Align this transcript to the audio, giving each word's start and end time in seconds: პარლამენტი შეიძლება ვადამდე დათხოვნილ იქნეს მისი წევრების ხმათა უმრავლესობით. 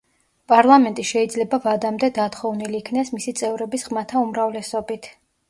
პარლამენტი 0.51 1.03
შეიძლება 1.09 1.59
ვადამდე 1.65 2.09
დათხოვნილ 2.15 2.79
იქნეს 2.81 3.13
მისი 3.19 3.35
წევრების 3.43 3.87
ხმათა 3.91 4.25
უმრავლესობით. 4.27 5.13